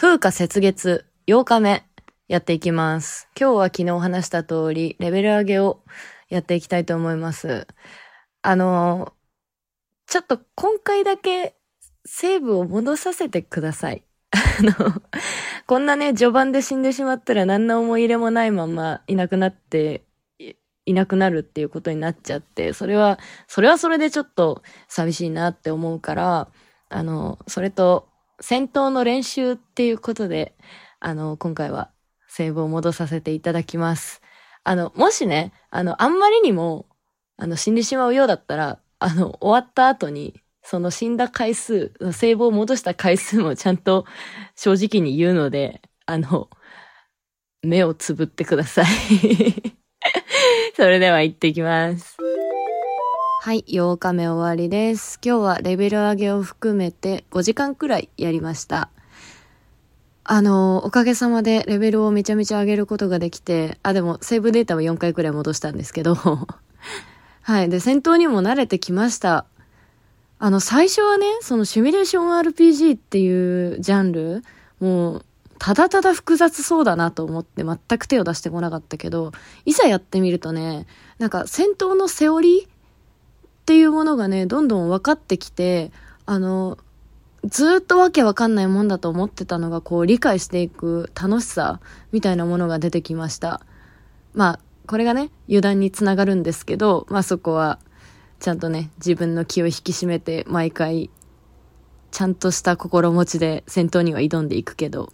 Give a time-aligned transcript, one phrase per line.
[0.00, 1.84] 風化雪月8日目
[2.26, 3.28] やっていきます。
[3.38, 5.82] 今日は昨日話した通り、レベル上げを
[6.30, 7.66] やっていきたいと思います。
[8.40, 9.12] あの、
[10.06, 11.54] ちょっと今回だけ
[12.06, 14.02] セーブを戻させてください。
[14.32, 15.02] あの、
[15.66, 20.06] こんなね、序盤で死んでしまったら何の思い入れもないままいなくなって、
[20.38, 26.48] いなくなるっていうことになっちゃって、それは、それはそれでちょっと寂しいなって思うから、
[26.88, 28.09] あの、それと、
[28.40, 30.54] 戦闘の練習っていうことで、
[30.98, 31.90] あの、今回は
[32.28, 34.22] セーブを戻させていただきます。
[34.64, 36.86] あの、もしね、あの、あんまりにも、
[37.36, 44.04] あの、死んでしまうようだったら、あの、終わった後に、その死んだ回数、セーブを戻した回数もちゃんと
[44.54, 46.50] 正直に言うので、あの、
[47.62, 48.86] 目をつぶってください。
[50.76, 52.19] それでは行ってきます。
[53.42, 55.18] はい、8日目終わりです。
[55.24, 58.90] 今日はレベル上げを含めて5時間くらいやりました。
[60.24, 66.16] あの、おかげさまでレベルをめちゃめちゃ上げることができて、あ、でもセーブデータを4回くらい戻したんですけど、
[67.40, 67.70] はい。
[67.70, 69.46] で、戦闘にも慣れてきました。
[70.38, 74.42] あの、最初はね、そのシミュレーション RPG っていうジャンル、
[74.80, 75.24] もう、
[75.58, 79.32] ただただ複雑そうだなと思って全く手を出してこなかったけど、
[79.64, 80.86] いざやってみるとね、
[81.18, 82.79] なんか戦闘のセオリー
[83.70, 85.92] っていうものがね、どんどん分かってきて、
[86.26, 86.76] あの、
[87.44, 91.78] ずっとわけわかんないもんだと思ってたのが、こう、理解していく楽しさ
[92.10, 93.60] みたいなものが出てきました。
[94.34, 97.78] まあ、これがね、油断につながるんですけど、まあそこは、
[98.40, 101.08] ちゃんとね、自分の気を引き締めて、毎回、
[102.10, 105.12] ちゃんとした心持ちで戦闘には挑んでいくけど。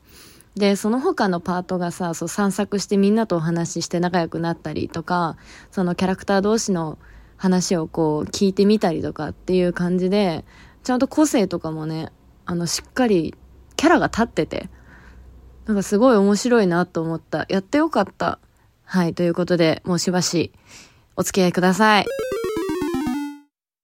[0.54, 5.36] で、その他のパートがさ、そう散策してみんなとお話しして仲良くなったりとか、
[5.70, 6.96] そのキャラクター同士の
[7.36, 10.44] 話をこう聞いてみたりとかっていう感じで、
[10.82, 12.12] ちゃんと個性とかもね、
[12.44, 13.34] あの、しっかり
[13.76, 14.70] キャラが立ってて、
[15.66, 17.44] なんかすごい面白いなと思った。
[17.48, 18.38] やってよかった。
[18.84, 20.52] はい、ということで、もうしばし
[21.16, 22.06] お付き合いください。